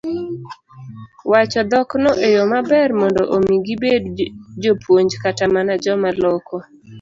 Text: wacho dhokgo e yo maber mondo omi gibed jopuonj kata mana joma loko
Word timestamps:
wacho 1.31 1.61
dhokgo 1.71 2.09
e 2.25 2.27
yo 2.35 2.43
maber 2.51 2.89
mondo 2.99 3.21
omi 3.35 3.55
gibed 3.65 4.13
jopuonj 4.61 5.11
kata 5.23 5.45
mana 5.55 5.73
joma 5.83 6.09
loko 6.23 6.57